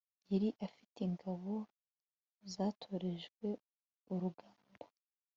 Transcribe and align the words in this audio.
Yari 0.31 0.49
afite 0.65 0.97
ingabo 1.09 1.53
zatorejwe 2.53 3.47
urugamba 4.13 4.85